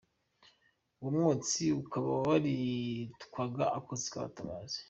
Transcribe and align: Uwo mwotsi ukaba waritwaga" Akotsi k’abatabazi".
Uwo 0.99 1.09
mwotsi 1.15 1.63
ukaba 1.81 2.09
waritwaga" 2.25 3.63
Akotsi 3.77 4.07
k’abatabazi". 4.11 4.77